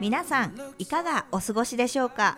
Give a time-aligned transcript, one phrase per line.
[0.00, 2.36] 皆さんいかがお過ごしでしょうか？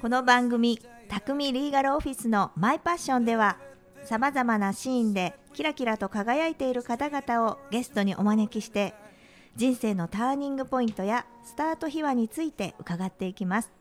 [0.00, 0.78] この番組
[1.10, 3.56] 「匠リーガルオフィスのマイパッション」では
[4.04, 8.94] さまざまなシーンでキラキラと輝いている方々をゲストにお招きして
[9.56, 13.72] 人生のターニングポイントやスタート秘話について伺っていきます。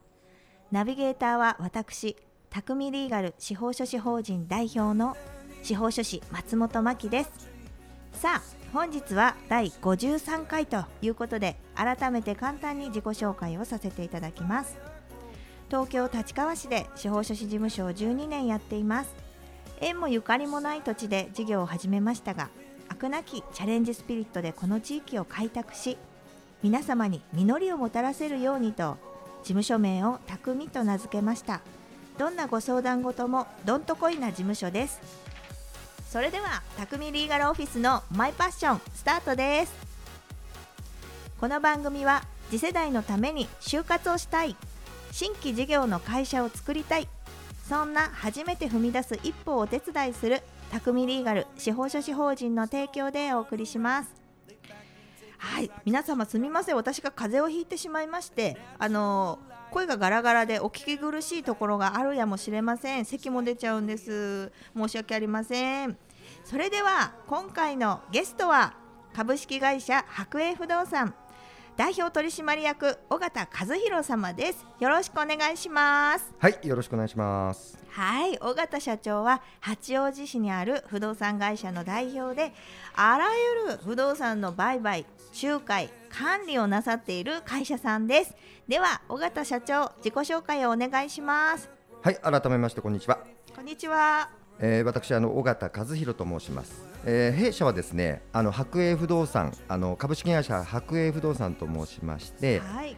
[0.72, 2.18] ナビゲーターは私
[2.50, 5.16] 匠リーガル司法書士法人代表の
[5.62, 7.32] 司法書士松本真希です。
[8.14, 14.78] さあ本日は第53回ということで改めて簡単に自己紹介をさせていただきます。
[15.70, 19.16] 東京立川市で司法書士事務所を12年やっています。
[19.82, 22.50] 縁もゆかりもない土地で事業を始めましたが
[22.90, 25.98] 飽くなきチャレンジスピリットでこの地域を開拓し
[26.62, 28.98] 皆様に実りをもたらせるようにと
[29.42, 31.62] 事務所名を匠と名付けました。
[32.20, 35.29] どんなご相談事もどんとこいな事務所です。
[36.10, 39.74] それでは匠リーガルオフィスのマイパッションスタートです。
[41.40, 44.56] この番組は次世代のために就活をしたい
[45.12, 47.08] 新規事業の会社を作りたい
[47.68, 54.10] そんな初めて踏み出す一歩をお手伝いする匠リーガル司法書士法人の提供でお送りします。
[55.38, 56.76] はい皆様すみません。
[56.76, 59.38] 私が風邪をひいてしまいましてあの
[59.72, 63.06] 声がガラガラでお聞き苦しいところがあるやもしれません。
[63.06, 64.52] 咳も出ちゃうんです。
[64.76, 65.98] 申し訳ありません。
[66.44, 68.74] それでは今回のゲストは
[69.14, 71.14] 株式会社白栄不動産。
[71.78, 74.66] 代表取締役尾形和弘様です。
[74.80, 76.34] よろしくお願いします。
[76.38, 77.80] はい、よろしくお願いします。
[77.90, 82.54] はい尾形社長は八王子市にある不動産会社の代表で
[82.96, 83.28] あら
[83.66, 85.06] ゆる不動産の売買
[85.42, 88.36] 仲介管理をなさっている会社さんです
[88.68, 91.70] では尾形社長自己紹介をお願いします
[92.02, 93.20] はい、改めましてこんにちは。
[93.54, 94.30] こんにちは
[94.62, 96.88] えー、私あの尾形和弘と申します。
[97.06, 102.96] えー、弊社はですね、あの白栄不動産、あの株式会社白栄不動産と申しまして、はい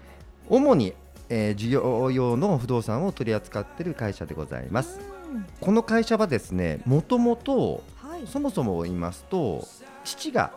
[0.49, 0.93] 主に、
[1.29, 4.99] えー、事業用の不動産を取り扱っている会社でございます。
[5.33, 9.65] うんこの会社はですね、もともとはいそもそも言いますと、
[10.03, 10.51] 父が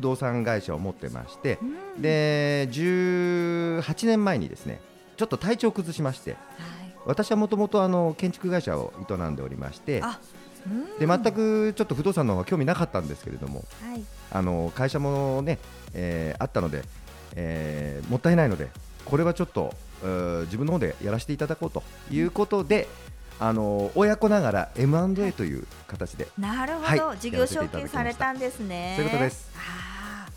[0.00, 2.02] 不動産会社を持ってまして、うん。
[2.02, 4.80] で18年前にですね、
[5.16, 6.32] ちょっと体調を崩しまして。
[6.32, 6.40] はい。
[7.06, 10.02] 私はもともとあの建築会社を営んでおりまして
[10.98, 14.04] で全くちょっと不動産の方が興味なかったんですけれどもはい。
[14.30, 15.58] あの会社もね、
[15.94, 16.82] えーあったので、
[17.36, 18.68] えーもったいないので
[19.06, 19.74] これはちょっと
[20.44, 22.86] 自分の方でやらせていただこうということで、
[23.38, 27.18] あの親子ながら M&A という形で、なるほど、はい。
[27.18, 28.94] 事業承継されたんですね。
[28.96, 29.50] そういうことです。
[29.56, 29.89] あー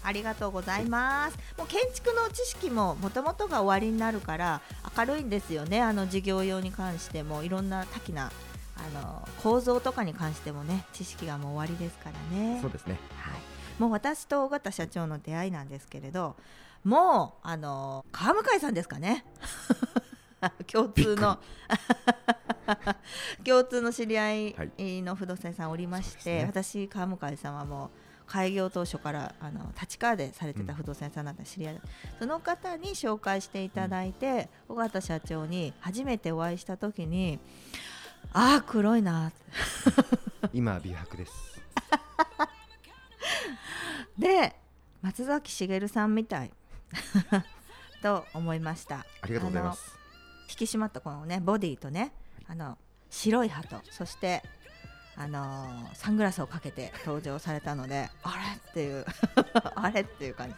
[0.03, 1.37] ありがとうございます。
[1.57, 4.61] もう建築の知識ももともとが終わりになるから
[4.97, 5.81] 明るいんですよね。
[5.81, 8.31] あの事業用に関してもいろんな多岐な
[8.75, 12.59] あの構造とかに関してもね知識がもう終わりですからね。
[12.61, 13.33] そうですねはい。
[13.79, 16.35] もう私と尾形社長の出会いなんですけれど、
[16.83, 19.25] もうあの川向井さんですかね。
[20.67, 21.39] 共通の
[23.45, 27.89] 共通の知り合いの不動産屋さんおりまして、そう私川向井さんはもう
[28.27, 31.81] 開業当初からあの立川でされてた不動産屋さんなんだ知り合いだ
[32.19, 37.39] その方に紹介していただいて、尾形社長に初めてお会いした時に
[38.31, 39.31] ああ黒いな
[40.53, 41.61] 今は美白です。
[44.17, 44.55] で
[45.01, 46.51] 松崎しげるさんみたい。
[48.01, 49.05] と思いました。
[49.21, 49.97] ありがとうございます。
[50.49, 52.13] 引き締まったこのねボディとね
[52.47, 52.77] あの
[53.09, 54.43] 白い歯とそして
[55.15, 58.35] あのーサングラスをかけて登場されたので あ
[58.65, 58.71] れ？
[58.71, 59.05] っていう
[59.75, 60.49] あれっていう感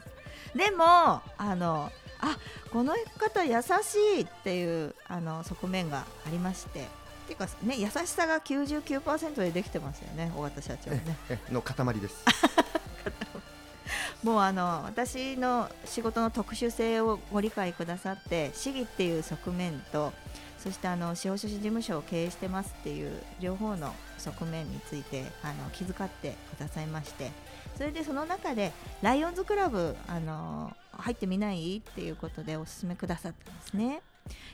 [0.54, 1.22] じでもあ
[1.56, 2.38] のあ
[2.72, 6.84] この方優しいっていうあの側面がありましてっ
[7.28, 11.18] ていうかね優しさが99%でできてますよね尾形社長ね。
[11.30, 12.24] えの塊です。
[14.24, 20.14] もうあの私の仕事の特殊性をご理解くださって市議っていう側面と
[20.58, 23.94] そしてあの司法書士事務所を経営してますっていう両方の
[24.26, 27.32] 側面についてあの気遣ってくださいまして
[27.78, 31.78] それでその中でライオンズクラブあの入ってみない？
[31.78, 34.02] っていうことでお勧めくださったんですね。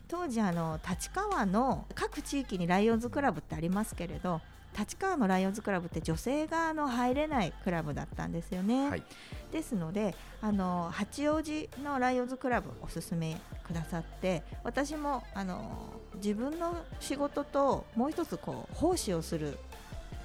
[0.09, 4.41] 当時あの立川の各地域にライオンズクラブってありますけれど
[4.77, 8.89] 立川のライオンズクラブって女性があの入れないクラブだったんですよね。
[8.89, 9.03] はい
[9.51, 19.57] ですのであの八王子のライオンズクラブおすすめくださって私もあの自分の仕事ともう一つこう奉仕をする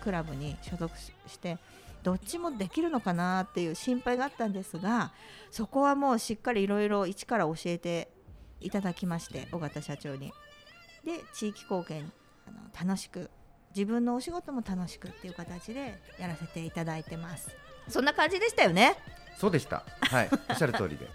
[0.01, 1.59] クラブに所属しして
[2.05, 5.13] どっちもできるのかなっていう心配があったんですが
[5.51, 8.09] そこはもうしっかりいろいろ一から教えて
[8.61, 10.33] いただきまして尾形社長に。
[11.05, 12.13] で地域貢献
[12.49, 13.31] あの楽しく
[13.77, 17.55] 自分のお仕事も楽しくっていう形でやらせていただいてます。
[17.89, 18.97] そんな感じでしたよね。
[19.39, 21.07] そうでしたはい おっしゃる通りで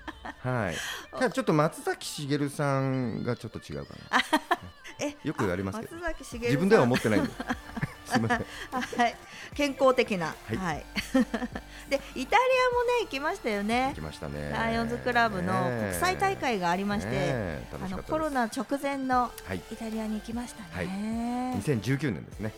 [0.44, 0.75] はい。
[1.12, 4.22] ただちょっと松崎しげるさんがちょっと違うかな。
[5.04, 7.31] えよく言われますけど松崎しげるさん自分では思ってないんで。
[8.72, 9.16] はい、
[9.56, 10.86] 健康的な、はいはい。
[11.90, 14.02] で、イタリアもね、行きましたよね行き。
[14.02, 14.50] ましたね。
[14.50, 19.62] ライオンズクラブの国際大会がありまして、あのコロナ直前のはい。
[19.72, 21.56] イタリアに行きましたはいね。
[21.58, 22.54] 2019年ですね。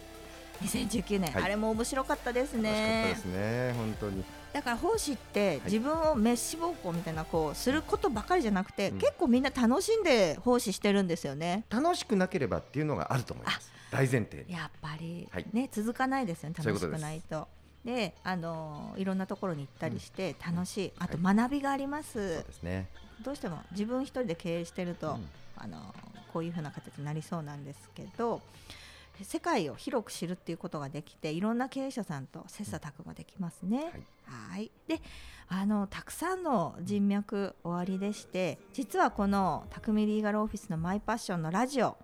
[0.62, 3.74] 2019年、はいあれも面白かったです楽しかったねですね。
[3.76, 4.24] 本当に。
[4.54, 11.66] だから奉仕ってい自分を滅死暴行みたいなこうすることばかりじゃなくて、うん結構みんな楽しんで奉仕してるんですよね。
[11.70, 13.72] 楽しくなければっていうのがあると思います。
[13.94, 14.44] 大前提。
[14.48, 14.54] に。
[14.54, 15.46] やっぱり、はい。
[15.54, 17.48] ね続かないですよね楽しくないと。
[17.86, 22.90] であのいろんなところに行ったりして楽しい、あと学びがあります、そうですね。
[23.24, 25.30] どうしても自分一人で経営してると、うん。
[25.56, 25.78] あの
[26.32, 28.42] こういうふうな形になりそうなんですけど
[29.22, 33.92] 世界を広く知るっていうことができていろんな経営者さんと切磋琢磨できますね。
[34.26, 34.72] はい。
[34.88, 35.00] で
[35.48, 41.96] あのたくさんの人脈おありでして実はこの匠リーガルオフィスのマイパッションのラジオ、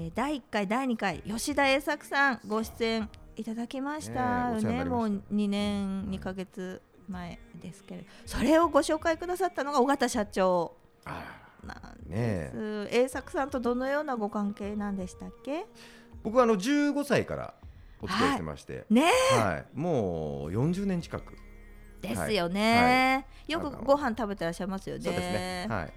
[0.00, 4.50] えー第1回第2回吉田栄作さんご出演いただきました。
[4.50, 8.06] よねもう2年2ヶ月前ですけれど。
[8.24, 10.76] それをご紹介くださったのが尾形社長。
[11.04, 11.24] あ
[11.64, 12.88] なんです。
[12.92, 15.66] 栄作さんとどのようなご関係なんでしたっけ？
[16.22, 17.54] 僕はあの15歳から
[18.00, 18.84] お付き合いしてまして。
[18.90, 19.78] ねはい。
[19.78, 21.36] もう40年近く。
[22.00, 23.52] ですよね、い。
[23.52, 25.10] よくあのご飯食べてらっしゃいますよね。
[25.10, 25.66] ね。
[25.68, 25.92] はい。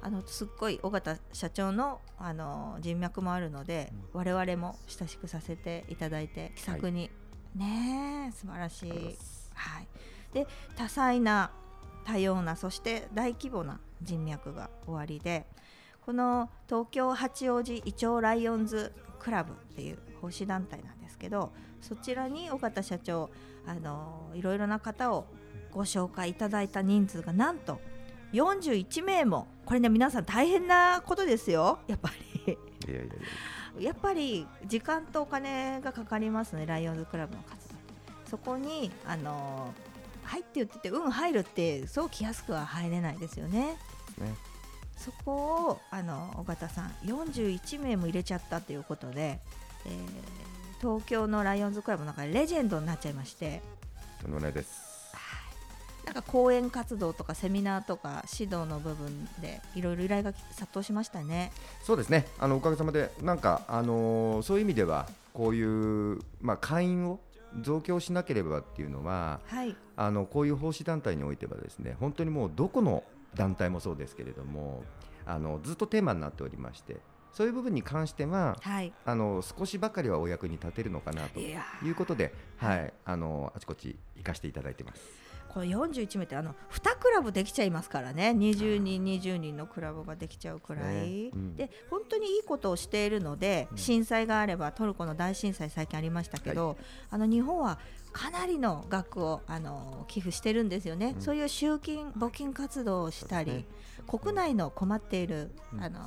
[0.00, 7.10] あのすっごい尾形社長のあの人脈もあるので、我々も親しくさせていただいて気さくに、
[7.54, 8.90] ねえ素晴らしい、
[9.54, 9.88] はい、
[10.32, 10.46] で
[10.76, 11.50] 多彩な
[12.04, 15.46] 多様なそして大規模な人脈がおありで
[16.06, 23.30] この東京八王子イチョウライオンズクラブっていう奉仕団体なんですけどそちらに尾形社長
[23.66, 25.26] あのいろいろな方を
[25.70, 27.80] ご紹介いただいた人数がなんと
[28.32, 32.10] 41名もこれね皆さん大変なことですよやっぱ
[32.46, 32.56] りい
[32.88, 33.08] やいやい
[33.78, 33.88] や。
[33.88, 37.74] やっぱり時間とお金がかかりますねライオンズクラブの活動
[38.28, 39.72] そこにあの
[40.24, 43.76] 入って言っててうん入るってそう気安くは入れないですよね
[44.18, 44.34] ね。
[44.96, 49.38] そこをあの尾形さん41名も入れちゃったということで、
[49.86, 49.94] えー
[50.80, 53.60] 東京のライオンズクラブの中でレジェンドになっちゃいまして
[54.22, 54.87] とんでもないです。
[56.08, 61.52] なんか講演活動とかセミナーとか指導の部分でいろいろ依頼が殺到しましたね。
[61.82, 62.26] そうですね。
[62.38, 67.20] あのおかげさまでなんかあのーそういう意味ではこういうまあ会員を
[67.60, 73.04] 増強しなければっていうのははい、あのこういう奉仕団体においてはですね本当にもうどこの
[73.34, 74.82] 団体もそうですけれども
[75.26, 76.96] あのずっとテーマになっておりまして
[77.34, 81.54] そういう部分に関してははい、あの少しばかりはお役に立てるのかなとい
[81.90, 85.27] うことで、はい、あのあちこち行かせていただいてます。
[85.48, 88.34] この41名ってあの2クラブできちゃいますからね。
[88.36, 91.30] 20人20人のクラブができちゃうくらい、ね。
[91.32, 91.56] うん。
[91.56, 93.78] で本当にいいことをしているので、うん。
[93.78, 96.76] 震災があればトルコの大震災最近ありましたけど、
[97.10, 97.78] あの日本は
[98.12, 101.22] かなりの額をあの寄付してるんですよね、うん。
[101.22, 103.64] そういう集金募金活動をしたり、ね。
[104.06, 105.82] 国内の困っている、うん。
[105.82, 106.00] あの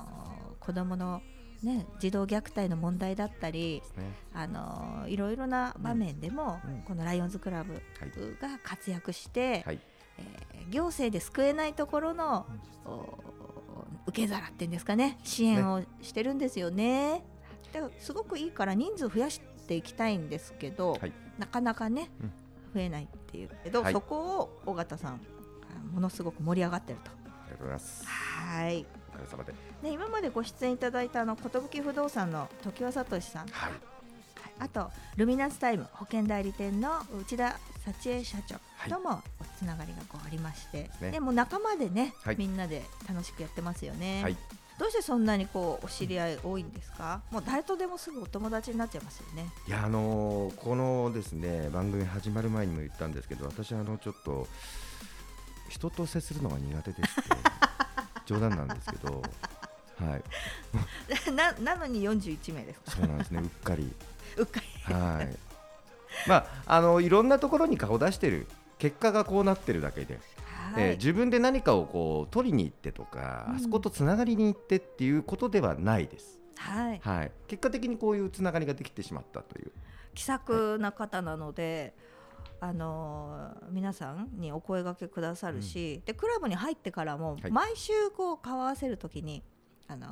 [0.60, 1.22] 子どもの、
[1.63, 4.13] ね、児童虐待の問題だったりね。
[4.34, 6.82] あのいろいろな場面でも、うん。
[6.82, 7.82] このライオンズクラブはい。
[8.41, 9.80] が活躍して、はい。
[10.18, 12.46] えー行政で救えないところの、
[12.86, 13.18] お
[14.08, 17.24] 受け皿っていうんですかね支援をしてるんですよね。
[17.74, 21.12] だからすごくいいから人数増やしていきたいんですけど、はい。
[21.38, 22.32] なかなかね、うん。
[22.74, 23.94] 増えないっていうけど、はい。
[23.94, 25.18] そこを尾形さんあ
[25.94, 27.12] ものすごく盛り上がってると。
[27.12, 27.13] あ
[27.48, 28.06] りがとうございます。
[28.06, 28.86] はい
[29.22, 29.54] おかげさまで。
[29.84, 33.48] ね、今までご出演いただいたあの寿不動産の常盤聡さん。
[33.48, 33.72] はい。
[34.60, 41.12] あとルミナスタイム保険代理店の内田幸恵社長ともおつながりがこうありまして、ね。
[41.12, 42.36] でも仲間でね、はい。
[42.38, 44.38] みんなで楽しくやってますよね、はい。
[44.78, 47.22] どうしてそんなにこうお知り合い多いんですか？
[47.32, 49.50] もう誰とでもすぐお友達になっちゃいますよね。
[49.68, 54.48] いやあのーこのですね番組始まる前にも言ったんですけど私あのちょっと
[55.70, 57.30] 人と接するのが苦手ですって
[58.34, 59.22] 冗談なんですけど
[60.00, 60.24] はい。
[61.36, 62.92] ななのに41名ですか？
[62.92, 63.94] そうなんですねうっかり。
[64.38, 64.94] うっかり。
[64.94, 65.38] はい。
[66.28, 68.48] まああのいろんなところに顔出してる。
[68.80, 73.56] 結果がこうなってるだけで、はい、えー自分で何かをこう取りに行ってとか、うん。
[73.58, 79.72] あそことつながりに行ってっていうことではないです、はい、はい、結果的にこういうつながりができてしまったという。
[80.16, 81.94] 気さくな方なので、
[82.62, 87.51] あのー皆さんにお声掛けくださるし、でクラブに入ってからも、はい。
[87.51, 89.44] 毎週こう顔合わせるときに、
[89.88, 90.08] あの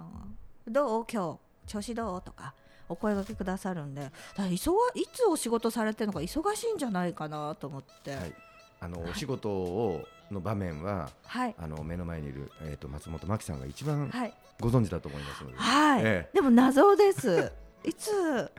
[0.67, 1.05] ーどう？
[1.11, 1.71] 今日？
[1.71, 2.21] 調子どう？
[2.21, 2.53] とか
[2.89, 8.33] お声掛けくださるんでだから忙いつお仕事されてるのか忙しいんじゃないかなと思って、はい、
[8.79, 11.55] あのお仕事をの場面ははい。
[11.57, 14.33] あの目の前にいる、えー、と松本真希さんが一番はい。
[14.59, 16.29] ご存知だと思いますので、はい、ええ。
[16.33, 17.51] でも謎です。
[17.85, 18.49] いついや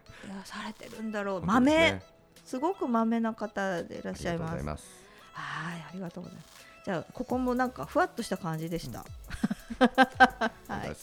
[0.45, 1.45] されてるんだろう。
[1.45, 2.03] 豆ね
[2.51, 4.85] すごく豆な方でいらっありがとうごしゃいますざいます。
[5.33, 6.49] はいありがとうございます。
[6.85, 9.05] じゃあここもなんかふわっとした感じでした、う
[9.79, 10.97] ごはい。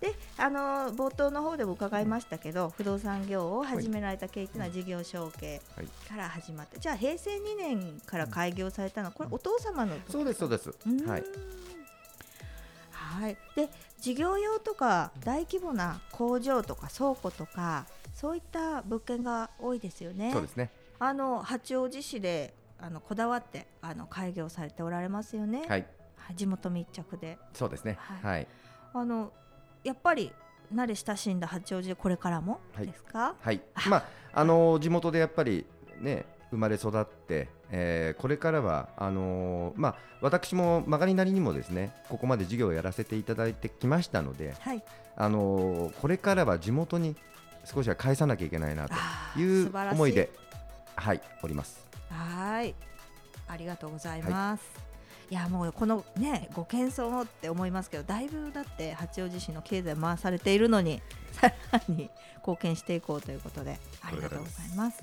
[0.00, 5.86] であの冒頭の方でも伺いましたけど、不動産業を始められた経緯というのは事業承継はい。
[5.86, 10.74] から始まって、じゃあ平成2年から開業されたのはこれお父様の時そうですそうです。
[11.06, 11.24] はい。
[12.90, 13.68] はい、で
[14.00, 20.32] 事業用とか大規模な工場とか倉庫とかそういった物件が多いですよね。
[20.32, 20.70] そうですね。
[20.98, 25.58] あの八王子市であのこだわってあの開業されておられますよね。
[25.60, 25.68] はい。
[25.68, 25.76] は
[26.32, 27.96] い地元密着でそうですね。
[28.00, 28.46] はいはい。
[28.94, 29.32] あの
[29.84, 30.32] やっぱり
[30.74, 32.58] 慣れ親しんだ八王子でこれからも？
[32.74, 33.34] はいですか？
[33.38, 33.60] はい。
[33.88, 35.66] まああの地元でやっぱり
[36.00, 44.82] ね生まれ育って、えーこれからはあのーまあ私も曲がりなりにもですねここまで事業をやらせていただいてきましたので、はい。
[45.16, 47.14] あのーこれからは地元に
[47.66, 48.94] 少しは返さなきゃいけないなと
[49.38, 50.30] いう思いで
[50.94, 51.84] はいおります。
[52.08, 52.74] はい、
[53.48, 54.62] ありがとうございます。
[55.30, 65.02] い、やもうこのねご謙遜をって思いますけどだいぶだって八王子市の経済回されているのに さらに貢献していこうということでありがとうございます。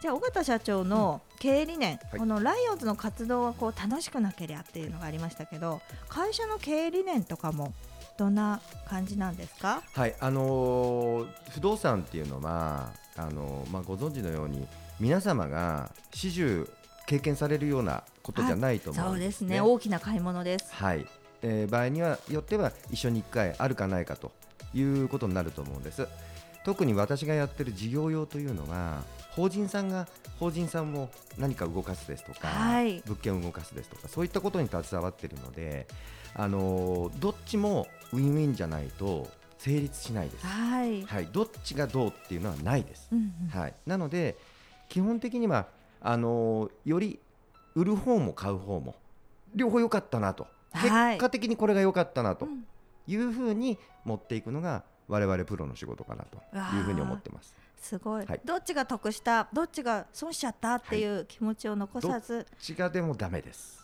[0.00, 2.18] じゃあ尾形社長の経営理念、はい。
[2.18, 7.72] このライオンズの活動はこう楽しくなければっていうのがありましたけど会社の経営理念とかも
[8.16, 9.82] どんな感じなんですか？
[9.94, 14.66] はい、あのー不動産っていうのはあのーまあご存知のように
[15.00, 16.66] 皆様が始終
[17.06, 19.56] 経験されるようなことじゃないと思そううんでですすね。
[19.56, 20.66] ね大きな買い物です。
[20.72, 21.06] はい、
[21.42, 24.32] えー場合にはよっては一緒に1回あるかないかと
[24.74, 26.08] いうことになると思うんです。
[26.64, 30.08] 特に私がやってる事業用というのは法人さんが
[30.40, 33.02] 法人さんを何か動かすですとか、はい。
[33.06, 35.86] 物件を動かすですとかそういったことに携わっているので、
[36.34, 41.02] あのーどっちもウィンウィンじゃないと成立しないです、はい。
[41.02, 43.58] はい、どっちがどうっていうのはないです、うんうん。
[43.60, 44.36] はい、なので
[44.88, 45.66] 基本的には
[46.00, 47.18] あのーより
[47.74, 48.94] 売る方も買う方も
[49.54, 51.14] 両方良かったなと、はい。
[51.14, 52.46] 結果的にこれが良かったなと。
[52.46, 52.66] うん。
[53.06, 56.38] いうふうに持っていくのが我々プロの仕事かなと
[56.76, 57.54] いうふうに思ってます。
[57.80, 58.40] すごい、はい。
[58.44, 63.80] どっちが得したどっちが損しちゃったっていう気持ちを残さず、違がでもダメです。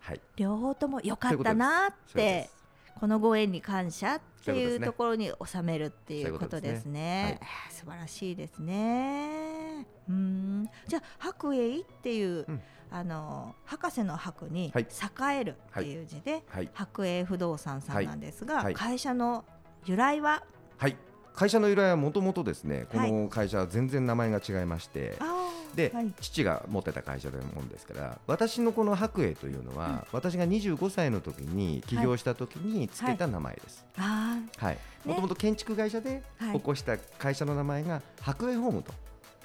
[0.00, 2.50] はい、両方とも良かったなって
[2.98, 7.40] このご縁に感謝っていうところに収めるっていうことですね。
[7.70, 9.86] 素晴らしいですね。
[10.08, 10.68] うん。
[10.86, 12.60] じゃあ白栄っていう、うん。
[12.90, 14.84] あの博士の博にはい。
[14.84, 18.64] 栄えるっていう字で、はい、白栄不動産さんなんですが、はい。
[18.64, 19.44] はい会社の
[19.84, 20.44] 由来は？
[20.76, 20.96] はい、
[21.34, 23.12] 会社の由来はもともとですね、こはい。
[23.12, 26.12] の会社は全然名前が違いまして、あーで、はい。
[26.20, 33.84] 父が持ってた会社でもんですから私のこの白栄というのは、私が25歳の時に起業した時につけた名前です。
[33.98, 36.58] あはい、もともと建築会社ではい。
[36.58, 38.92] 起こした会社の名前が白栄ホームと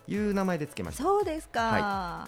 [0.08, 1.04] いう名前でつけまーした。
[1.04, 2.28] そうですか、は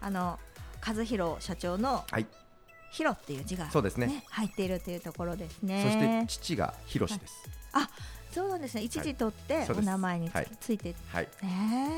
[0.00, 0.38] あの
[0.86, 2.26] 和弘社長のはい、
[2.92, 4.06] 「弘」っていう字が、そうですね。
[4.06, 5.82] ね、入っているっていうところですね。
[5.82, 7.34] そして父が広志です。
[8.32, 8.82] そうなんですね。
[8.82, 10.48] 一時取ってお名前につ,、はい。
[10.74, 10.94] いて。
[11.08, 11.88] はい、ね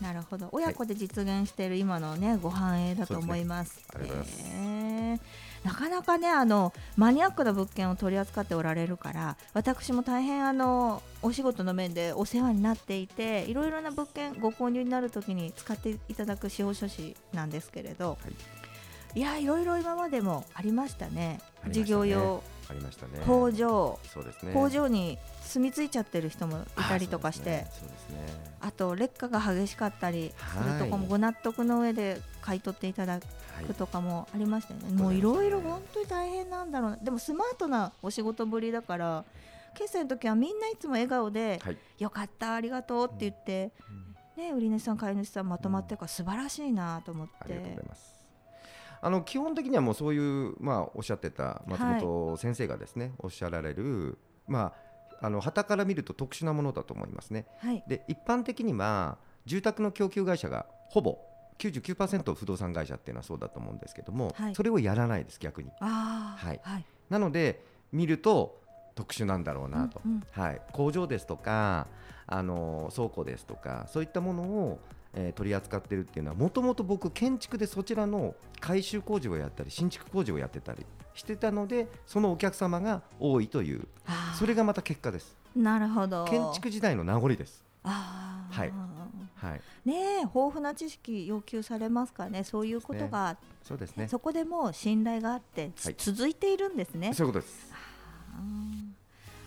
[0.00, 0.04] え。
[0.04, 0.48] なるほど。
[0.52, 3.80] 親子で実現している今のねご繁栄だと思います。
[3.90, 5.20] すね。
[5.64, 5.66] え。
[5.66, 18.16] なかなかねあのマニアックな物件を取り扱っておられるから私も大変あのお仕事の面でお世話になっていていろいろな物件ご購入になるときに使っていただく司法書士なんですけれど、は
[19.14, 19.18] い。
[19.18, 21.40] い、やいろいろ今までもありましたね。
[21.62, 21.84] ありましたね。
[21.84, 23.22] 事業用ありましたね。
[23.26, 24.52] 工場、そうですね。
[24.52, 27.66] 工場に住み着いちゃってる人もいたりとかして。
[27.68, 28.16] あそうですね。
[28.16, 33.18] ねあと劣化が激しかったりするとこもはいご納得の上で買い取っていただは
[33.62, 39.24] いくとかもありましたよね、いもういろいろ本当に大変なんだろうなでもスマートなお仕事ぶりだから
[39.74, 41.78] 決済の時はみんないつも笑顔ではい。
[41.98, 43.72] 「よかったありがとう」って言って、
[44.36, 48.25] ね、売り主さん買い主さんまとまってるから素晴らしいなと思っありがとうごてざいます。
[49.00, 54.72] あの基本的にはもうそういうまあおっしゃってた松本先生がですね、おっしゃられるま
[55.20, 57.46] ああの旗から見ると特殊なものだと思いますね。
[57.58, 57.84] はい。
[57.88, 61.18] で一般的には住宅の供給会社がほぼ
[61.58, 64.54] 99%不動産会社っていうのはそうだと思うんですけども、はい。
[64.54, 65.70] それをやらないです逆に。
[65.80, 66.60] はい。
[67.08, 68.60] なので見ると
[68.94, 70.22] 特殊なんだろうなと、うんうん。
[70.30, 71.86] はい、工場ですとか
[72.26, 74.80] あの倉庫ですとかそういったものを、
[75.16, 83.88] えー取り扱ってるっていうのはもともと僕建築でそちらの改修工事をやったり新築工事をやってたりしてたのでそのお客様が多いという
[84.38, 85.34] それがまた結果です。
[85.56, 86.26] なるほど。
[86.26, 87.64] 建築時代の名残です。
[87.82, 88.54] あー。
[88.54, 88.72] はい。
[89.36, 92.44] はい、ねえ豊富な知識要求されますからね。
[92.44, 94.08] そういうことが、そうですね。
[94.08, 95.94] そこでもう信頼があって、はい。
[95.96, 97.12] 続いているんですね。
[97.14, 97.72] そういうことです。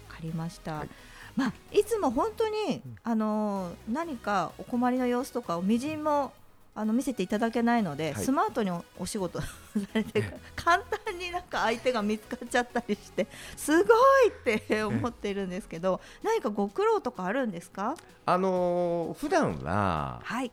[0.07, 0.77] わかりました。
[0.79, 0.89] はい
[1.35, 6.33] まあいつも本当に、あのー何かお困りの様子とかをみじんも
[6.75, 8.23] あの見せていただけないので、はい。
[8.23, 9.47] スマートにおお仕事さ
[9.93, 10.23] れて
[10.55, 13.93] 簡単になんか相手が見つかっちゃったりしてすご
[14.25, 17.95] いって思っているんですけど 何かご苦労とかあるんですか？
[18.25, 20.51] あのー普段ははい。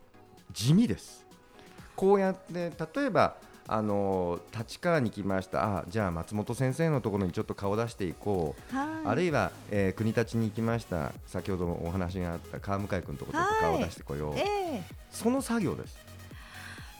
[0.52, 1.24] 地味です。
[1.94, 3.36] こうやって例えば
[3.68, 5.78] あのー立川に来ました。
[5.78, 8.76] あ、じゃあ松本先生のところにちょっと顔出していこう。
[8.76, 11.12] はいあるいは、えー国立に行きました。
[11.26, 14.34] 先ほどお話があった川向井君のところで顔を出してこよう。
[14.36, 14.42] え
[14.76, 15.96] えその作業です。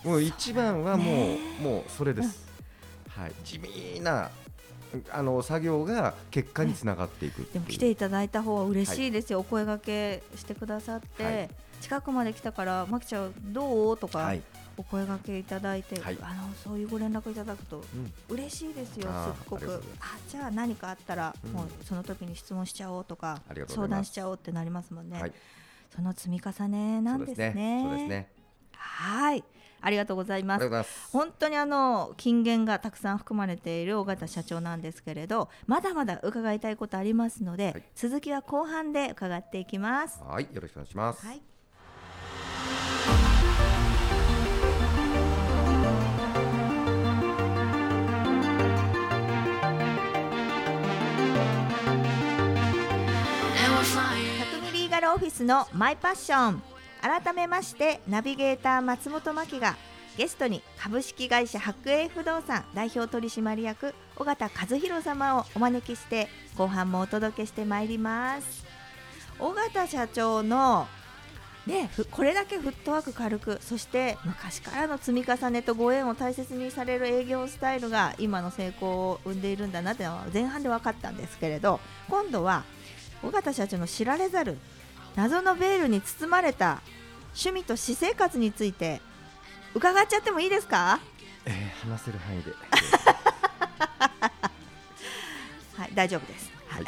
[0.05, 2.47] もう一番はもう、ねもうそれです。
[3.09, 4.31] はい、地味な
[5.11, 7.49] あの作業が結果につながっていく。
[7.53, 13.97] でも来ていただいた方は嬉しいですよ、お声掛けしてくださって、はい近くまで来たから、まきちゃん、どう？
[13.97, 14.43] とか、はい、
[14.77, 16.19] お声掛けいただいて、はい。
[16.21, 19.83] あのそういうご連絡いただくとうん、嬉しいですよ、あーすっごく。
[20.01, 21.53] あじゃあ何かあったら、うん。
[21.53, 25.33] もうその時に質問しちゃおうとか相談しちゃおうってなりますもんね、はい、
[25.95, 27.01] その積み重ね。
[27.01, 27.83] なんですね。
[27.85, 28.29] そうですね。
[28.73, 29.45] はい。
[29.83, 30.63] ありがとうございます。
[30.63, 31.11] ありがとうございます。
[31.13, 37.83] 本当にあの金言がたくさん含まれている尾形社長なんですけれどまだまだ伺いたいことありますので、はい。
[37.95, 40.21] 続きは後半で伺っていきます。
[40.27, 41.25] はい、よろしくお願いします。
[41.25, 41.41] はい
[54.97, 56.63] ガルオフィスのマイパッション。
[57.03, 59.77] 改めましてナビゲーター松本真希が
[60.17, 68.65] ゲストに株式会社白栄不動産代表取締役尾形和弘様をお招きして後半もお届けしてまいります。
[69.39, 70.89] 尾形社長の
[71.67, 82.65] ね、これだけフットワーク軽くそして昔からの積み重ねとご縁を大切にされる営業スタイルが今の成功を生んでいるんだなっていうのは前半で分かったんですけれど今度は
[83.23, 84.57] 尾形社長の知られざる
[85.17, 86.81] 謎のベールに包まれた
[87.29, 89.01] 趣味と私生活について
[89.75, 91.01] 伺っちゃってもいいですか？
[91.45, 92.51] えー話せる範囲で。
[95.77, 96.85] はい大丈夫です、はい。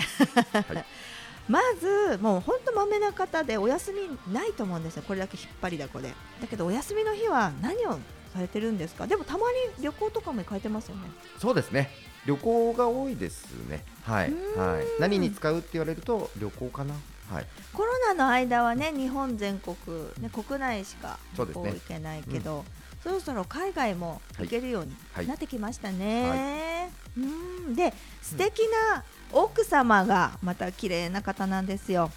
[0.74, 0.84] はい。
[1.48, 6.12] まずもう本当まめな方でお休みないと思うんですよこれだけ引っ張りだこで
[6.42, 7.98] だけどお休みの日は何を
[8.34, 9.06] されてるんですか？
[9.06, 9.46] でもたま
[9.78, 11.90] に旅行とかも行かれてますよねそうですね。
[12.26, 13.84] 旅行が多いですね。
[14.02, 14.32] はい。
[14.56, 15.00] はい。
[15.00, 16.94] 何に使うって言われると旅行かな。
[17.30, 17.46] はい。
[17.72, 19.76] コロナの間はね日本全国、
[20.20, 22.64] ね、国内しか旅行行けないけど
[23.04, 26.90] そ,、ろそろ海外も行けるようにはいなってきましたね。
[27.16, 28.60] うんで素敵
[28.92, 32.10] な奥様がまた綺麗な方なんですよ。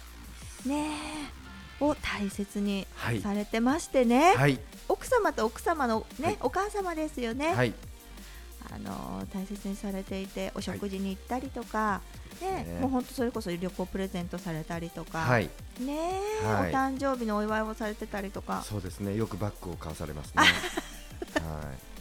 [0.64, 0.88] ね
[1.80, 3.20] えを大切にはい。
[3.20, 4.58] されてましてね、はい。
[4.88, 7.74] 奥様と奥様のね、はいお母様ですよね、はい。
[8.74, 12.00] あの大切にされていてお食事に行ったりとか、
[12.40, 15.50] ねねもう本当それこそ旅行プレゼントされたりとか、はい。
[15.80, 16.10] ね
[16.42, 19.14] え、はいお誕生日のお祝いをされてたりとかそうですね。
[19.14, 20.42] よくバッグを買わされますね。
[20.42, 21.92] はい。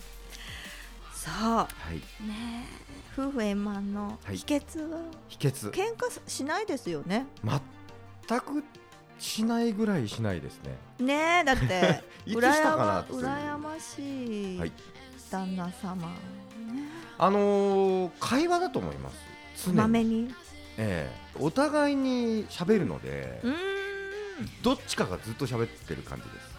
[1.14, 1.96] そうはい。
[2.26, 5.72] ねえ夫婦円満のはい秘訣は、秘訣。
[5.72, 8.64] 喧嘩しないですよね全く
[9.22, 10.78] しないぐらいしないですね。
[11.00, 14.72] ねえだって いつしたかなっていう羨ましいはい
[15.30, 16.14] 旦那様、ね
[17.18, 19.16] あのー会話だと思います。
[19.68, 20.24] 常まめに？
[20.24, 20.36] に
[20.78, 23.42] ええお互いに喋るので
[24.64, 26.52] どっちかがずっと喋ってる感じです。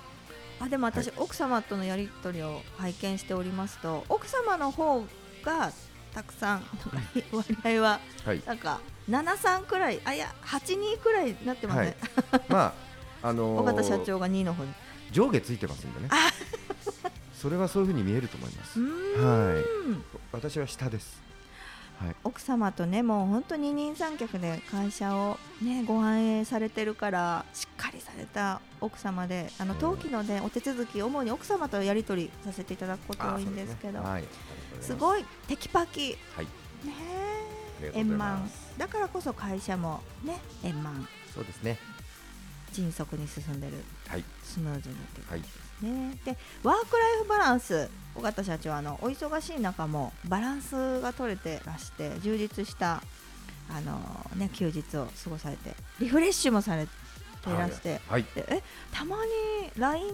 [0.61, 5.05] あでも私、は奥様とのやり取りを拝見しておりますと奥様の方
[5.45, 5.73] が
[6.15, 6.63] たくさん
[7.33, 8.43] 割合ははい。
[8.47, 11.97] なんか73くらいあいや82くらいになってますね、
[12.49, 12.73] まあ
[13.29, 14.73] あのー尾形社長が2の方に
[15.11, 16.09] 上下ついてますんでね。
[17.35, 18.85] それはそういうふうに見えると思いますう。
[18.85, 21.21] ーん私は下です。
[22.01, 22.17] はい。
[22.25, 34.25] 奥様とねもう本当に二人三脚で会社をねご反映されてるからしっかりされた奥様であのうん登記のねお手続き主に奥様とやり取りさせていただくこと多いんですけどねはい。
[34.81, 34.97] すい。
[34.97, 36.45] ごいテキパキはい。
[36.87, 36.93] ね
[37.95, 38.49] 円満。
[38.79, 41.79] だからこそ会社もね円満そうですね。
[42.73, 43.73] 迅速に進んでる
[44.09, 44.25] はい。
[44.43, 45.45] スムーズにっていうはい感じ。
[45.45, 53.03] ですね、でワークライフバランス尾形社長はあのお忙しい中もバランスが取れてらして充実した
[53.69, 53.99] あの、
[54.37, 56.91] ね、休日を過ごされてリフレッシュもされて
[57.51, 58.25] いらして、はい。
[58.35, 59.31] でえたまに
[59.77, 60.13] LINE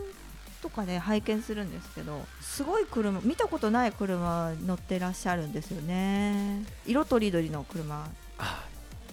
[0.63, 8.65] とかで拝見するんですけどすごい車見たことない車乗ってらっしゃるんですよね色とりどりの車あ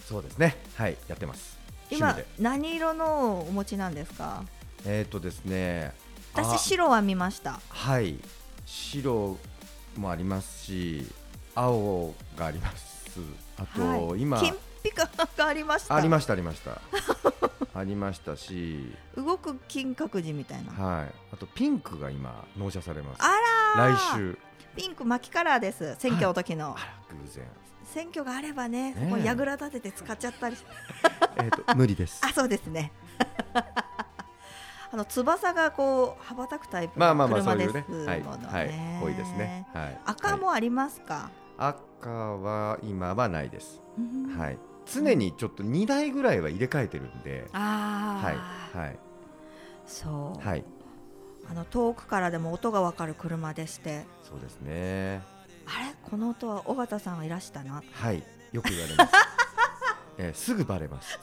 [0.05, 0.55] そうですね。
[0.75, 0.97] はい。
[1.07, 1.54] やってます。
[1.89, 2.15] 趣今。
[2.39, 4.43] 何色のをお持ちなんですか？
[4.85, 5.93] えっ、とですね。
[6.33, 7.59] あ私白は見ました。
[7.69, 8.17] はい。
[8.65, 9.37] 白
[9.97, 11.05] もありますし
[11.53, 13.19] 青があります。
[13.57, 14.21] あと、はい。
[14.21, 15.95] 今金ピカがありました。
[15.95, 16.81] ありましたありました。
[17.73, 18.93] ありましたし。
[19.15, 20.71] 動く金閣寺みたいな。
[20.71, 21.11] はい。
[21.33, 23.21] あとピンクが今納車されます。
[23.21, 23.37] あらー
[23.77, 24.37] 来週。
[24.75, 27.45] ピンク巻きカラーです選挙の時の、あら偶然。
[27.85, 29.09] 選挙があればねねえ。
[29.09, 30.57] ここ櫓立てて使っちゃったり。
[31.37, 32.21] えっと無理です。
[32.25, 32.91] あそうですね。
[34.91, 38.47] あの翼がこう羽ばたくタイプまあまあのまあそう車ですものいうね。
[38.47, 38.67] はい。
[38.67, 39.03] ね、はい。
[39.03, 39.67] 多いですね。
[39.73, 39.99] はい。
[40.05, 43.81] 赤もありますか、はい赤は今はないです。
[43.97, 44.37] うん。
[44.37, 44.59] はい。
[44.85, 47.47] 常にちょっと2台ぐらいは入れ替えてるんで。
[47.53, 48.85] ああ、はい。
[48.87, 48.99] はい。
[49.85, 50.65] そう、はい
[51.49, 54.05] あの遠くからでも音がわかる車でして。
[54.27, 55.21] そうですね。
[55.67, 55.95] あれ？
[56.09, 57.83] この音は尾形さんがいらしたな。
[57.91, 58.23] はい。
[58.51, 59.11] よく言われます。
[60.17, 61.19] えーすぐバレます。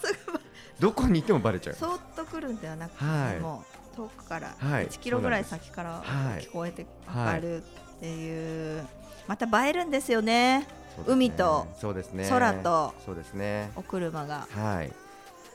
[0.78, 2.88] どこにいてもバレちゃうそーっと来るんではな。
[2.88, 3.40] くて、はい。
[3.40, 4.88] もう遠くからはい。
[4.88, 7.61] 1キロぐらい先からはい聞こえてわかるっ
[8.00, 8.87] ていう、
[9.26, 10.66] また映えるんですよね。
[10.96, 11.12] そうですね。
[11.14, 12.28] 海とそうですね。
[12.28, 12.94] 空と。
[13.04, 13.70] そうですね。
[13.76, 14.46] お車が。
[14.50, 14.92] はい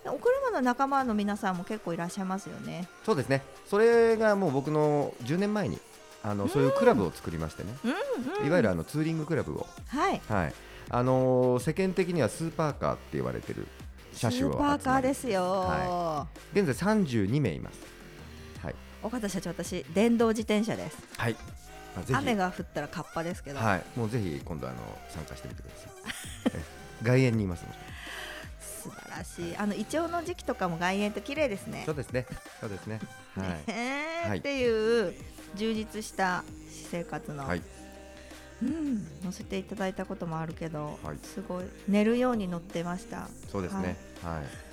[0.10, 2.88] お車の仲間の皆さんも結構いらっしゃいますよね。
[3.06, 3.41] そうですね。
[3.65, 5.80] それがもう僕の10年前に
[6.24, 10.22] あのそういうクラブを作りましてね、うん、うん、いわゆるあのツーリングクラブを、はい。
[10.28, 10.54] はい。
[10.89, 13.67] あのー世間的にはスーパーカーって言われてる
[14.13, 17.80] 車種をスーパーカーですよ、は現在32名います。
[18.63, 18.76] はい。
[19.04, 20.98] 岡田社長私電動自転車です。
[21.17, 21.36] はい、
[21.96, 23.84] まあ、雨が降ったらカッパですけど、はい。
[23.96, 24.78] もうぜひ今度あの
[25.10, 25.91] 参加してみてください。
[26.58, 26.78] え。
[27.04, 27.78] 外苑にいますので
[28.88, 29.58] 素晴らしい。
[29.58, 31.84] あのイチョウの時期とかも外苑と綺麗ですね。
[31.86, 32.26] そうですね。
[32.60, 33.00] そうですね。
[34.26, 34.39] はい。
[34.39, 35.13] っていう
[35.56, 37.62] 充実した私生活の、はい。
[38.63, 41.17] うん、乗せていただいたこともあるけど、はい。
[41.23, 41.65] すごい。
[41.88, 43.28] 寝るように乗ってました。
[43.52, 43.95] そうですね。
[44.23, 44.67] はい。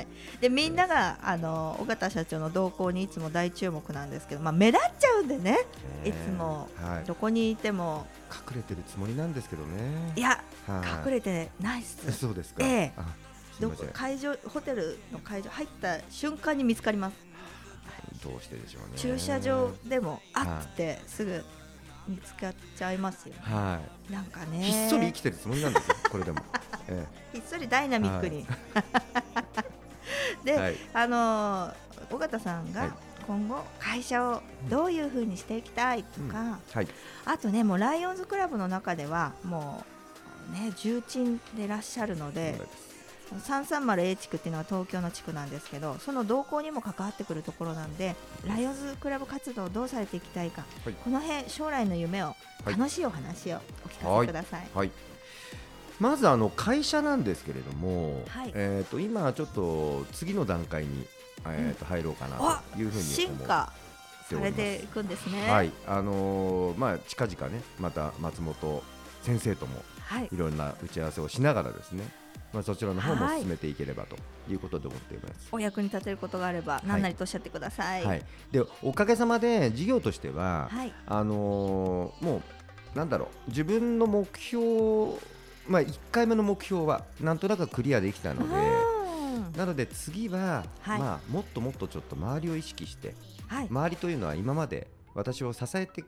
[0.40, 5.52] でみんながあの尾形社長の動向にいつも大注目なんですけど、まあ、目立っちゃうんでね。
[5.52, 5.60] ね
[6.04, 6.68] いつも。
[6.76, 7.04] はい。
[7.04, 8.06] どこにいても。
[8.30, 10.12] 隠れてるつもりなんですけどね。
[10.16, 11.08] いやはい。
[11.08, 11.98] 隠れてないっす。
[12.08, 12.64] えそうですか。
[12.64, 13.22] ええ
[13.62, 17.14] どこ会場ホテルの会場入った瞬間に見つかります。
[18.24, 18.88] どうしてでしょうね。
[18.96, 21.44] 駐車場でもあってすぐ
[22.08, 23.40] 見つかっちゃいますよね。
[23.42, 24.64] はなんかいね。
[24.64, 26.40] ひっそり生きてるつもりなんですよ これでも。
[26.88, 28.46] えひっそりダイナミックに、
[30.44, 30.76] で、はい。
[30.92, 31.74] あのー
[32.10, 32.72] 尾形さんはい。
[32.72, 32.96] が
[33.26, 36.88] 今後会社をどういうふうにしていきたいとか、えはい。
[37.24, 39.84] あとねもうライオンズクラブの中ではも
[40.50, 42.60] うね重鎮でいらっしゃるので
[43.40, 48.14] 330A 地区っていうのは東京の地区なんですけどその動向にも関わってくるところなんで
[48.46, 50.94] ライオンズクラブ活動をどうされていきたいか、はい。
[50.94, 52.34] この辺将来の夢をは
[52.70, 54.68] い楽しいお話をお聞かせください。
[54.74, 54.90] はい。
[55.98, 58.52] まずあの会社なんですけれども、はい。
[58.54, 61.06] えっ、と今ちょっと次の段階に
[61.46, 63.72] えっ、と入ろうかなというふうに進化
[64.28, 65.50] されていくんですね。
[65.50, 68.82] はい、あのーまあ近々ねまた松本
[69.22, 70.28] 先生ともはい。
[70.32, 72.04] いろんな打ち合わせをしながらですね、
[72.52, 74.16] まあそちらの方もはい進めていければと
[74.50, 75.48] いうことで思っています。
[75.52, 78.04] お役に立てることがあれば何なりとおっしゃってください。
[78.04, 82.42] はい、でおかげさまで事業としては、はいあのーもう
[82.96, 85.16] なんだろう自分の目標
[85.66, 88.54] まあ1回目の目標はなんとなくクリアできたので。
[88.54, 89.02] うん
[89.56, 93.14] なので次は、はいまあ、もっともっとちょっと周りを意識して
[93.48, 96.04] はい周りというのは今まで私を支えて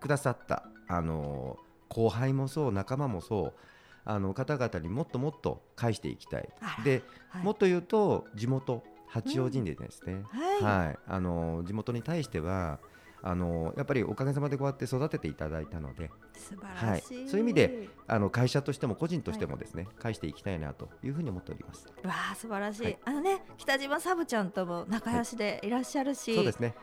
[0.00, 1.58] くださったあの
[1.88, 3.60] 後輩もそう仲間もそう
[4.08, 6.48] あの方々にもっともっと返していきたい。
[6.82, 7.42] で、はい。
[7.44, 10.86] もっと言うと地元八王子でですね、はい。
[10.86, 10.98] はい。
[11.06, 12.80] あの地元に対しては
[13.20, 17.28] あのやっぱりおかげさまでこうやって育てていただいたので素晴らしい、はい。
[17.28, 21.86] そういう意味であの会社としても個人としてもですね、返していきたいなというふうに思っております。
[22.02, 22.98] わあ素晴らしい、はい。
[23.04, 26.74] あのね北島サブちゃんとも仲良しでいらっしゃるし、そうですね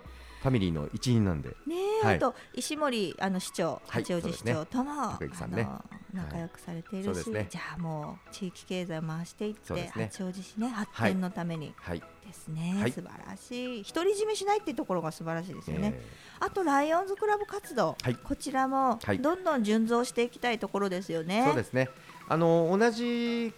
[0.46, 1.50] ファミリーの一員なんで。
[1.66, 2.16] ねはい。
[2.18, 5.64] あと石森あの市長、はい八王子市長とも、高幸さんね。
[5.64, 5.84] あ
[6.16, 7.48] の仲良くされているし、そうですね。
[7.50, 9.92] じゃあもう地域経済を回していって、ね。
[9.92, 11.74] 八王子市ね発展のために。
[11.78, 12.92] はい、ですね、はい。
[12.92, 13.84] 素晴らしい。
[13.84, 16.06] 独り占めしないっていうところが素晴らしいですよね、え
[16.42, 18.16] あとライオンズクラブ活動、はい。
[18.16, 19.20] こちらもはい。
[19.20, 21.42] どんどん順増していきたいところですよね。
[21.42, 21.90] ーそうですね。
[22.28, 23.52] あの同じ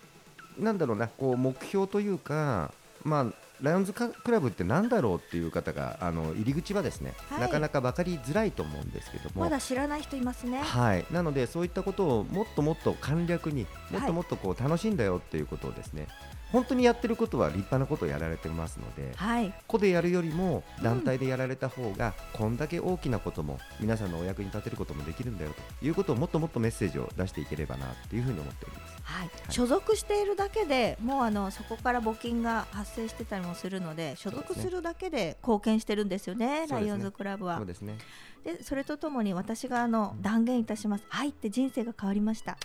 [0.57, 2.71] なんだろうなこう目標というか
[3.03, 7.41] まあライオンズカクラブってなんだろうっていう方があの入り口はですね、はい。
[7.41, 10.59] なかなか分かりづらいと思うんですけども、まだ知らない人いますね。
[10.59, 16.07] はい、なのでそういったことをもっともっと簡略にもっはいともっとこう楽しいんだよっていうことをですね、
[16.51, 19.53] 本当にやってることは立派なことをやられてますので、はい。
[19.67, 28.95] 個でやるよりも団体でやられた方が、こんだけ大きなことも皆さんのお役に立てることもできるんだよということをもっともっとメッセージを出していければなというふうに思っております。
[29.03, 29.29] はい、い。
[29.49, 36.67] 所属しているだけでもうあのそこから募金が発生してたりもするので所属するだけで貢献してるんですよねね。
[36.67, 37.57] ライオンズクラブは。
[37.57, 37.97] そうですね。
[38.43, 40.21] でそれとともに私があのうん。
[40.21, 41.03] 断言いたします。
[41.09, 42.57] 入って人生が変わりました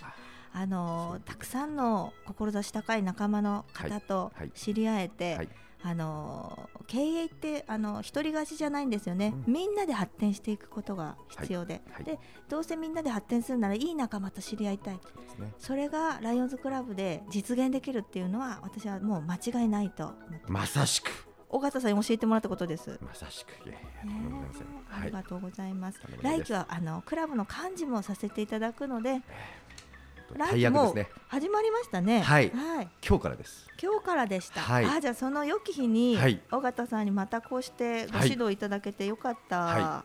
[0.53, 4.39] ああのたくさんの志高い仲間の方とはい。
[4.41, 4.51] はい。
[4.51, 5.49] 知り合えて、はい。
[5.85, 12.03] あの経営ってあの一人勝ちじゃないんですよね、うみんなで発展していくことが必要で、はい。
[12.05, 14.99] でどうせみんなで発展するならいい仲間と知り合いたい。
[15.35, 15.53] そね。
[15.57, 21.11] それがライオンズクラブで実現できるっていうのは私はもう間違いないと思ってまさしく。
[21.49, 22.97] 尾形さんに教えてもらったことです。
[23.01, 23.69] まさしく。
[23.69, 23.77] いや。
[24.89, 25.99] ありがとうございます。
[25.99, 29.21] とんでもない来期はあのクラブの幹事もさせていただくので、
[30.37, 30.95] 来大期も。
[31.27, 32.21] 始まりましたね。
[32.21, 32.89] はいはい。
[33.07, 33.67] 今日からです。
[33.81, 34.61] 今日からでした。
[34.61, 39.59] はいあじゃあその良き日に、はい尾形さんにまたこうしてご指導いただけてよかった。
[39.59, 40.03] は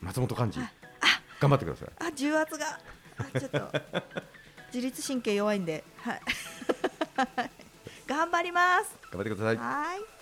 [0.00, 0.70] 松本幹事あ、
[1.40, 1.88] 頑張ってください。
[1.98, 2.78] あ重圧が
[3.18, 3.72] あちょっと
[4.72, 6.20] 自律神経弱いんで、 はい。
[8.06, 8.96] 頑張ります。
[9.10, 9.56] 頑張ってください。
[9.56, 10.13] はい。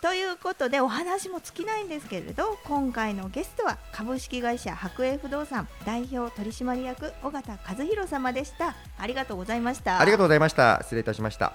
[0.00, 8.76] ということでお話も尽きないんですけれど今回のゲストは株式会社白栄不動産代表取締役尾形和弘様でした。
[8.96, 9.98] ありがとうございました。
[10.00, 10.78] ありがとうございました。
[10.82, 11.52] 失礼いたしました。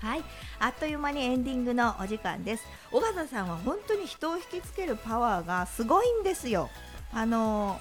[0.00, 0.22] はい。
[0.60, 2.64] あっという間にエンディングのお時間です。
[2.92, 6.70] 尾形さんは本当に人を引きつけるパワーがすごいんですよ。
[7.12, 7.80] あの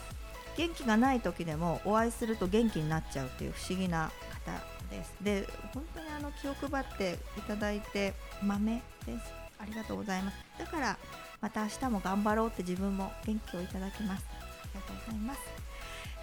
[0.57, 4.11] 元気がない時でもお会いすると元気になっちゃうっていう不思議な
[4.45, 5.13] 方です。
[5.21, 9.33] で本当にあの気を配っていただいて豆です。
[9.57, 10.37] ありがとうございます。
[10.59, 10.97] だから
[11.41, 14.25] また明日も頑張ろうって自分も元気をいただきます。
[14.31, 15.39] ありがとうございます。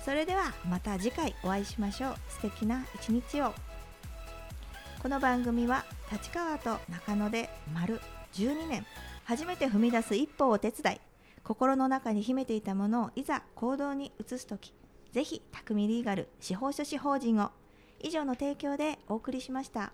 [0.05, 2.14] それではまた次回お会いしましょう。
[2.29, 3.55] 素敵な一日を。
[5.03, 8.01] この番組は立川と中野で丸
[8.35, 8.87] 12年
[9.25, 11.01] 初めて踏み出す一歩をお手伝い。
[11.44, 14.72] 心の中に秘めていたものをいざ行動に移す時
[15.12, 17.51] ぜひ匠リーガル司法書士法人を
[18.03, 19.93] 以上の提供でお送りしました。